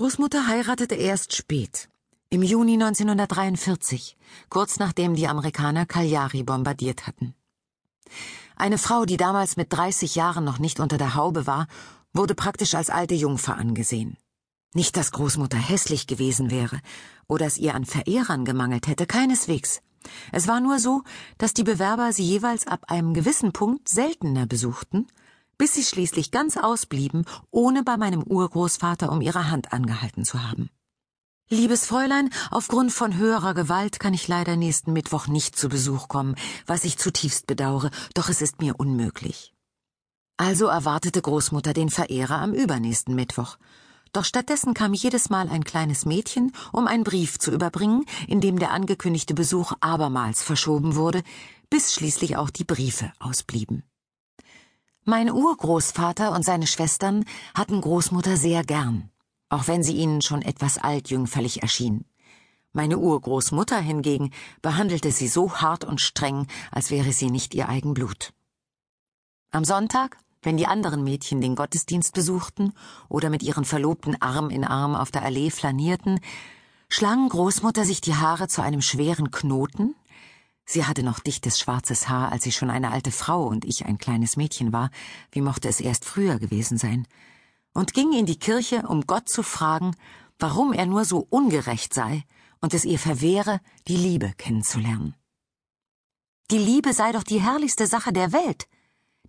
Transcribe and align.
Großmutter 0.00 0.46
heiratete 0.46 0.94
erst 0.94 1.36
spät, 1.36 1.90
im 2.30 2.42
Juni 2.42 2.72
1943, 2.72 4.16
kurz 4.48 4.78
nachdem 4.78 5.14
die 5.14 5.28
Amerikaner 5.28 5.84
Cagliari 5.84 6.42
bombardiert 6.42 7.06
hatten. 7.06 7.34
Eine 8.56 8.78
Frau, 8.78 9.04
die 9.04 9.18
damals 9.18 9.58
mit 9.58 9.70
30 9.70 10.14
Jahren 10.14 10.42
noch 10.42 10.58
nicht 10.58 10.80
unter 10.80 10.96
der 10.96 11.16
Haube 11.16 11.46
war, 11.46 11.66
wurde 12.14 12.34
praktisch 12.34 12.74
als 12.74 12.88
alte 12.88 13.14
Jungfer 13.14 13.58
angesehen. 13.58 14.16
Nicht, 14.72 14.96
dass 14.96 15.12
Großmutter 15.12 15.58
hässlich 15.58 16.06
gewesen 16.06 16.50
wäre 16.50 16.80
oder 17.28 17.44
es 17.44 17.58
ihr 17.58 17.74
an 17.74 17.84
Verehrern 17.84 18.46
gemangelt 18.46 18.86
hätte, 18.86 19.04
keineswegs. 19.04 19.82
Es 20.32 20.48
war 20.48 20.60
nur 20.60 20.78
so, 20.78 21.02
dass 21.36 21.52
die 21.52 21.62
Bewerber 21.62 22.14
sie 22.14 22.24
jeweils 22.24 22.66
ab 22.66 22.84
einem 22.88 23.12
gewissen 23.12 23.52
Punkt 23.52 23.90
seltener 23.90 24.46
besuchten, 24.46 25.08
bis 25.60 25.74
sie 25.74 25.84
schließlich 25.84 26.30
ganz 26.30 26.56
ausblieben, 26.56 27.26
ohne 27.50 27.82
bei 27.82 27.98
meinem 27.98 28.22
Urgroßvater 28.22 29.12
um 29.12 29.20
ihre 29.20 29.50
Hand 29.50 29.74
angehalten 29.74 30.24
zu 30.24 30.42
haben. 30.42 30.70
Liebes 31.50 31.84
Fräulein, 31.84 32.30
aufgrund 32.50 32.92
von 32.92 33.18
höherer 33.18 33.52
Gewalt 33.52 34.00
kann 34.00 34.14
ich 34.14 34.26
leider 34.26 34.56
nächsten 34.56 34.94
Mittwoch 34.94 35.26
nicht 35.26 35.58
zu 35.58 35.68
Besuch 35.68 36.08
kommen, 36.08 36.34
was 36.64 36.84
ich 36.84 36.96
zutiefst 36.96 37.46
bedauere, 37.46 37.90
doch 38.14 38.30
es 38.30 38.40
ist 38.40 38.62
mir 38.62 38.80
unmöglich. 38.80 39.52
Also 40.38 40.64
erwartete 40.64 41.20
Großmutter 41.20 41.74
den 41.74 41.90
Verehrer 41.90 42.38
am 42.38 42.54
übernächsten 42.54 43.14
Mittwoch. 43.14 43.58
Doch 44.14 44.24
stattdessen 44.24 44.72
kam 44.72 44.94
jedes 44.94 45.28
Mal 45.28 45.50
ein 45.50 45.64
kleines 45.64 46.06
Mädchen, 46.06 46.52
um 46.72 46.86
einen 46.86 47.04
Brief 47.04 47.38
zu 47.38 47.50
überbringen, 47.50 48.06
in 48.28 48.40
dem 48.40 48.58
der 48.58 48.70
angekündigte 48.70 49.34
Besuch 49.34 49.74
abermals 49.80 50.42
verschoben 50.42 50.94
wurde, 50.94 51.22
bis 51.68 51.92
schließlich 51.92 52.38
auch 52.38 52.48
die 52.48 52.64
Briefe 52.64 53.12
ausblieben. 53.18 53.82
Mein 55.04 55.30
Urgroßvater 55.30 56.32
und 56.32 56.44
seine 56.44 56.66
Schwestern 56.66 57.24
hatten 57.54 57.80
Großmutter 57.80 58.36
sehr 58.36 58.64
gern 58.64 59.10
auch 59.50 59.66
wenn 59.66 59.82
sie 59.82 59.96
ihnen 59.96 60.22
schon 60.22 60.40
etwas 60.40 60.78
altjüngferlich 60.78 61.62
erschien. 61.62 62.06
Meine 62.72 62.98
Urgroßmutter 62.98 63.78
hingegen 63.78 64.30
behandelte 64.62 65.10
sie 65.10 65.26
so 65.26 65.52
hart 65.54 65.84
und 65.84 66.00
streng, 66.00 66.46
als 66.70 66.90
wäre 66.90 67.12
sie 67.12 67.30
nicht 67.30 67.54
ihr 67.54 67.68
eigen 67.68 67.92
Blut. 67.92 68.32
Am 69.50 69.64
Sonntag, 69.64 70.18
wenn 70.42 70.56
die 70.56 70.68
anderen 70.68 71.02
Mädchen 71.02 71.40
den 71.40 71.56
Gottesdienst 71.56 72.14
besuchten 72.14 72.72
oder 73.08 73.28
mit 73.28 73.42
ihren 73.42 73.64
Verlobten 73.64 74.22
Arm 74.22 74.50
in 74.50 74.64
Arm 74.64 74.94
auf 74.94 75.10
der 75.10 75.24
Allee 75.24 75.50
flanierten, 75.50 76.20
schlang 76.88 77.28
Großmutter 77.28 77.84
sich 77.84 78.00
die 78.00 78.14
Haare 78.14 78.46
zu 78.46 78.62
einem 78.62 78.80
schweren 78.80 79.32
Knoten, 79.32 79.96
Sie 80.64 80.84
hatte 80.84 81.02
noch 81.02 81.20
dichtes 81.20 81.58
schwarzes 81.58 82.08
Haar, 82.08 82.30
als 82.30 82.44
sie 82.44 82.52
schon 82.52 82.70
eine 82.70 82.92
alte 82.92 83.10
Frau 83.10 83.46
und 83.46 83.64
ich 83.64 83.86
ein 83.86 83.98
kleines 83.98 84.36
Mädchen 84.36 84.72
war, 84.72 84.90
wie 85.32 85.40
mochte 85.40 85.68
es 85.68 85.80
erst 85.80 86.04
früher 86.04 86.38
gewesen 86.38 86.78
sein, 86.78 87.06
und 87.72 87.94
ging 87.94 88.12
in 88.12 88.26
die 88.26 88.38
Kirche, 88.38 88.82
um 88.86 89.06
Gott 89.06 89.28
zu 89.28 89.42
fragen, 89.42 89.96
warum 90.38 90.72
er 90.72 90.86
nur 90.86 91.04
so 91.04 91.26
ungerecht 91.30 91.94
sei 91.94 92.24
und 92.60 92.74
es 92.74 92.84
ihr 92.84 92.98
verwehre, 92.98 93.60
die 93.88 93.96
Liebe 93.96 94.32
kennenzulernen. 94.36 95.14
Die 96.50 96.58
Liebe 96.58 96.92
sei 96.92 97.12
doch 97.12 97.22
die 97.22 97.40
herrlichste 97.40 97.86
Sache 97.86 98.12
der 98.12 98.32
Welt, 98.32 98.66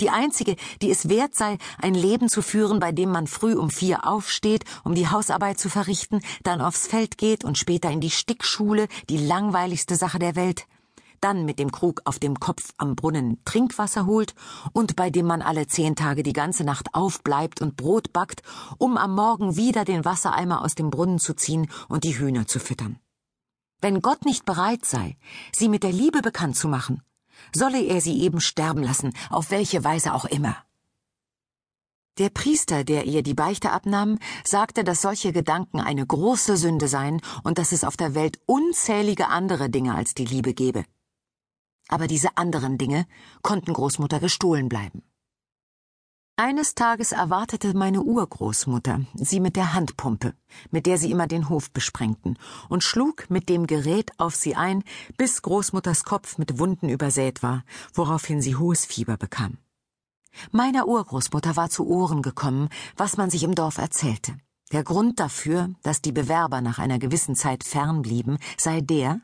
die 0.00 0.10
einzige, 0.10 0.56
die 0.80 0.90
es 0.90 1.08
wert 1.08 1.34
sei, 1.34 1.58
ein 1.78 1.94
Leben 1.94 2.28
zu 2.28 2.40
führen, 2.40 2.80
bei 2.80 2.92
dem 2.92 3.10
man 3.10 3.26
früh 3.26 3.54
um 3.54 3.70
vier 3.70 4.06
aufsteht, 4.06 4.64
um 4.84 4.94
die 4.94 5.08
Hausarbeit 5.08 5.58
zu 5.58 5.68
verrichten, 5.68 6.22
dann 6.42 6.62
aufs 6.62 6.86
Feld 6.86 7.18
geht 7.18 7.44
und 7.44 7.58
später 7.58 7.90
in 7.90 8.00
die 8.00 8.10
Stickschule, 8.10 8.88
die 9.10 9.18
langweiligste 9.18 9.96
Sache 9.96 10.18
der 10.18 10.36
Welt, 10.36 10.66
dann 11.20 11.44
mit 11.44 11.58
dem 11.58 11.70
Krug 11.70 12.02
auf 12.04 12.18
dem 12.18 12.40
Kopf 12.40 12.72
am 12.78 12.96
Brunnen 12.96 13.42
Trinkwasser 13.44 14.06
holt 14.06 14.34
und 14.72 14.96
bei 14.96 15.10
dem 15.10 15.26
man 15.26 15.42
alle 15.42 15.66
zehn 15.66 15.96
Tage 15.96 16.22
die 16.22 16.32
ganze 16.32 16.64
Nacht 16.64 16.94
aufbleibt 16.94 17.60
und 17.60 17.76
Brot 17.76 18.12
backt, 18.12 18.42
um 18.78 18.96
am 18.96 19.14
Morgen 19.14 19.56
wieder 19.56 19.84
den 19.84 20.04
Wassereimer 20.04 20.62
aus 20.62 20.74
dem 20.74 20.90
Brunnen 20.90 21.18
zu 21.18 21.34
ziehen 21.34 21.70
und 21.88 22.04
die 22.04 22.18
Hühner 22.18 22.46
zu 22.46 22.58
füttern. 22.58 22.98
Wenn 23.80 24.02
Gott 24.02 24.24
nicht 24.24 24.44
bereit 24.44 24.84
sei, 24.84 25.16
sie 25.52 25.68
mit 25.68 25.82
der 25.82 25.92
Liebe 25.92 26.22
bekannt 26.22 26.56
zu 26.56 26.68
machen, 26.68 27.02
solle 27.54 27.82
er 27.82 28.00
sie 28.00 28.20
eben 28.20 28.40
sterben 28.40 28.82
lassen, 28.82 29.14
auf 29.30 29.50
welche 29.50 29.84
Weise 29.84 30.14
auch 30.14 30.26
immer. 30.26 30.56
Der 32.18 32.28
Priester, 32.28 32.84
der 32.84 33.06
ihr 33.06 33.22
die 33.22 33.34
Beichte 33.34 33.70
abnahm, 33.70 34.18
sagte, 34.44 34.84
dass 34.84 35.00
solche 35.00 35.32
Gedanken 35.32 35.80
eine 35.80 36.06
große 36.06 36.58
Sünde 36.58 36.88
seien 36.88 37.22
und 37.44 37.56
dass 37.56 37.72
es 37.72 37.84
auf 37.84 37.96
der 37.96 38.14
Welt 38.14 38.38
unzählige 38.44 39.28
andere 39.28 39.70
Dinge 39.70 39.94
als 39.94 40.12
die 40.12 40.26
Liebe 40.26 40.52
gebe 40.52 40.84
aber 41.90 42.06
diese 42.06 42.36
anderen 42.36 42.78
Dinge 42.78 43.06
konnten 43.42 43.72
Großmutter 43.72 44.20
gestohlen 44.20 44.68
bleiben. 44.68 45.02
Eines 46.36 46.74
Tages 46.74 47.12
erwartete 47.12 47.76
meine 47.76 48.00
Urgroßmutter 48.00 49.02
sie 49.12 49.40
mit 49.40 49.56
der 49.56 49.74
Handpumpe, 49.74 50.32
mit 50.70 50.86
der 50.86 50.96
sie 50.96 51.10
immer 51.10 51.26
den 51.26 51.50
Hof 51.50 51.70
besprengten, 51.70 52.38
und 52.70 52.82
schlug 52.82 53.28
mit 53.28 53.50
dem 53.50 53.66
Gerät 53.66 54.18
auf 54.18 54.34
sie 54.34 54.56
ein, 54.56 54.82
bis 55.18 55.42
Großmutters 55.42 56.04
Kopf 56.04 56.38
mit 56.38 56.58
Wunden 56.58 56.88
übersät 56.88 57.42
war, 57.42 57.62
woraufhin 57.92 58.40
sie 58.40 58.56
hohes 58.56 58.86
Fieber 58.86 59.18
bekam. 59.18 59.58
Meiner 60.50 60.88
Urgroßmutter 60.88 61.56
war 61.56 61.68
zu 61.68 61.86
Ohren 61.86 62.22
gekommen, 62.22 62.70
was 62.96 63.18
man 63.18 63.28
sich 63.28 63.42
im 63.42 63.54
Dorf 63.54 63.76
erzählte. 63.76 64.34
Der 64.72 64.82
Grund 64.82 65.20
dafür, 65.20 65.68
dass 65.82 66.00
die 66.00 66.12
Bewerber 66.12 66.62
nach 66.62 66.78
einer 66.78 66.98
gewissen 66.98 67.34
Zeit 67.34 67.64
fernblieben, 67.64 68.38
sei 68.56 68.80
der, 68.80 69.20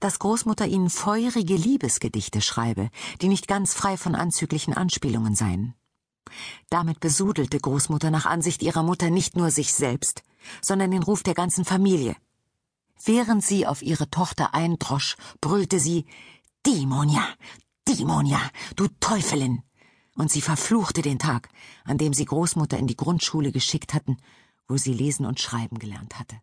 dass 0.00 0.18
Großmutter 0.18 0.66
ihnen 0.66 0.90
feurige 0.90 1.54
Liebesgedichte 1.54 2.40
schreibe, 2.40 2.90
die 3.20 3.28
nicht 3.28 3.48
ganz 3.48 3.74
frei 3.74 3.96
von 3.96 4.14
anzüglichen 4.14 4.74
Anspielungen 4.74 5.34
seien. 5.34 5.74
Damit 6.68 7.00
besudelte 7.00 7.58
Großmutter 7.58 8.10
nach 8.10 8.26
Ansicht 8.26 8.62
ihrer 8.62 8.82
Mutter 8.82 9.10
nicht 9.10 9.36
nur 9.36 9.50
sich 9.50 9.72
selbst, 9.72 10.22
sondern 10.62 10.90
den 10.90 11.02
Ruf 11.02 11.22
der 11.22 11.34
ganzen 11.34 11.64
Familie. 11.64 12.16
Während 13.04 13.44
sie 13.44 13.66
auf 13.66 13.82
ihre 13.82 14.10
Tochter 14.10 14.54
eindrosch, 14.54 15.16
brüllte 15.40 15.80
sie 15.80 16.06
Dimonia, 16.66 17.26
Dimonia, 17.88 18.40
du 18.76 18.88
Teufelin! 19.00 19.62
Und 20.16 20.30
sie 20.30 20.42
verfluchte 20.42 21.00
den 21.00 21.18
Tag, 21.18 21.48
an 21.84 21.96
dem 21.96 22.12
sie 22.12 22.26
Großmutter 22.26 22.76
in 22.76 22.86
die 22.86 22.96
Grundschule 22.96 23.52
geschickt 23.52 23.94
hatten, 23.94 24.18
wo 24.68 24.76
sie 24.76 24.92
lesen 24.92 25.24
und 25.24 25.40
schreiben 25.40 25.78
gelernt 25.78 26.18
hatte. 26.18 26.36